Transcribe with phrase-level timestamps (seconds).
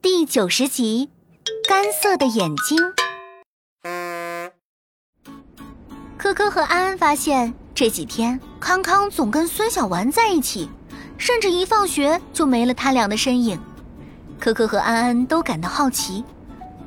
[0.00, 1.10] 第九十集，
[1.68, 2.78] 干涩的眼睛。
[6.16, 10.68] 科科和安安发现这几天康康总跟孙小丸在一起，
[11.18, 13.60] 甚至一放学就没了他俩的身影。
[14.40, 16.24] 科科和安安都感到好奇。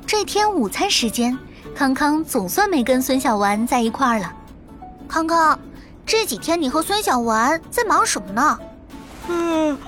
[0.06, 1.38] 这天午餐时间，
[1.74, 4.34] 康康总算没跟孙小丸在一块儿了。
[5.08, 5.58] 康康，
[6.06, 8.58] 这几天你和孙小丸在忙什么呢？
[9.28, 9.78] 嗯，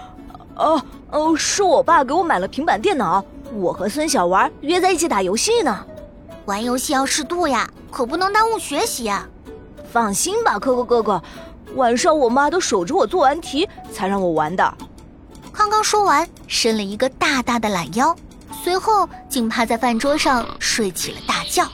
[0.61, 3.25] 哦哦，是我爸给我买了平板电脑，
[3.55, 5.85] 我和孙小丸约在一起打游戏呢。
[6.45, 9.27] 玩游戏要适度呀，可不能耽误学习呀。
[9.91, 11.23] 放心吧，可可哥哥，
[11.75, 14.75] 晚上我妈都守着我做完题才让我玩的。
[15.53, 18.15] 康康说完，伸了一个大大的懒腰，
[18.63, 21.67] 随后竟趴在饭桌上睡起了大觉。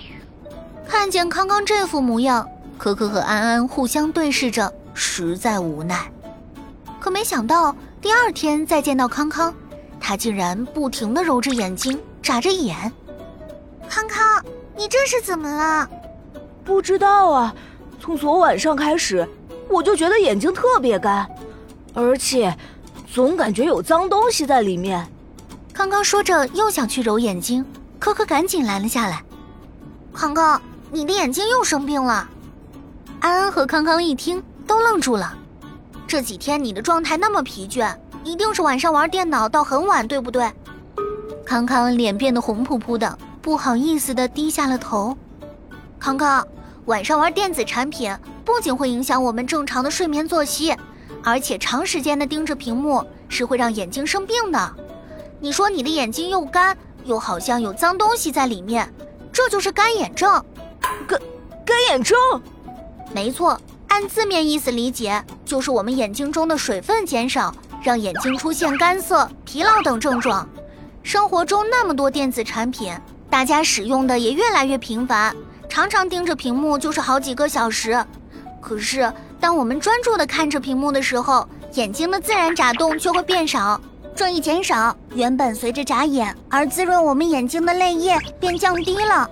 [0.89, 6.11] 看见康康这副模样，可可和安安互相对视着，实在无奈。
[6.99, 7.75] 可没想到
[8.06, 9.52] 第二天再见到康康，
[9.98, 12.92] 他竟然不停的揉着眼睛，眨着眼。
[13.88, 14.40] 康康，
[14.76, 15.90] 你这是怎么了？
[16.65, 17.52] 不知道啊。
[17.98, 19.29] 从昨晚上开始，
[19.68, 21.29] 我就觉得眼睛特别干，
[21.95, 22.57] 而且
[23.13, 25.04] 总感觉有脏东西在里面。
[25.73, 27.66] 康康说着，又想去揉眼睛，
[27.98, 29.20] 可可赶紧拦了下来。
[30.15, 32.29] 康康，你的眼睛又生病了。
[33.18, 35.37] 安安和康康一听，都愣住了。
[36.07, 40.51] 这几天你的状态那么疲倦，一定是晚上玩电脑到很晚，对不对？
[41.45, 45.16] 康康脸变得红扑扑的，不好意思的低下了头。
[45.98, 46.46] 康康。
[46.87, 50.73] 晚上玩电子产品不仅会影响我们正常的睡眠作息，
[51.24, 54.73] 而且长时间的盯着屏幕是会让眼睛生病的。
[55.41, 58.88] 你说你的眼睛又干，又好像有脏东西在里面，
[59.32, 60.30] 这就是干眼症。
[60.80, 61.20] 干
[61.65, 62.16] 干眼症？
[63.13, 63.60] 没错，
[63.97, 67.50] 按字面意思理解，就是我们眼睛中的水分减少，
[67.83, 70.47] 让眼睛出现干涩、疲劳等症状。
[71.03, 72.94] 生活中那么多电子产品，
[73.31, 75.34] 大家使用的也越来越频繁。
[75.66, 77.98] 常常盯着屏幕就是好几个小时，
[78.60, 79.10] 可是
[79.41, 83.81] 当我们专注地看着屏幕的时候，眼睛的自然眨动却会变少。
[84.15, 89.26] 这一减少，原本随着眨眼而滋润我们眼睛的泪液便降低了。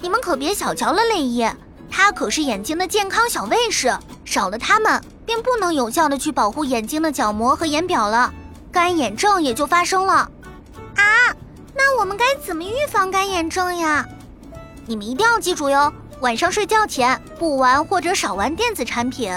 [0.00, 1.52] 你们可别小瞧了泪液，
[1.96, 8.34] 它可是眼睛的健康小卫士，少了它们便不能有效的去保护眼睛的角膜和眼表了，
[8.72, 10.28] 干眼症也就发生了。
[10.96, 11.04] 啊，
[11.72, 14.04] 那我们该怎么预防干眼症呀？
[14.86, 19.32] 你们一定要记住哟，晚上睡觉前不玩或者少玩电子产品，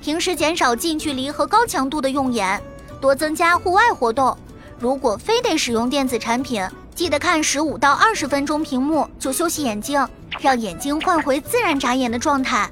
[0.00, 2.58] 平时减少近距离和高强度的用眼，
[3.02, 4.34] 多增加户外活动。
[4.78, 10.08] 如果非得使用电子产品，记得看十五到二十分钟屏幕就休息眼睛，
[10.40, 12.68] 让眼睛换回自然眨眼的状态。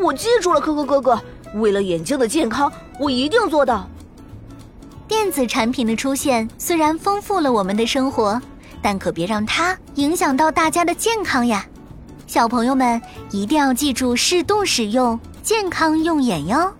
[0.00, 1.20] 我记住了，可可哥哥，
[1.54, 3.88] 为了眼睛的健康，我一定做到。
[5.08, 8.40] 电子产品的出现虽然丰富了我们的生活。
[8.84, 11.64] 但可别让它影响到大家的健康呀！
[12.26, 16.74] 小朋友们一定要记住适度使用，健康用眼哟。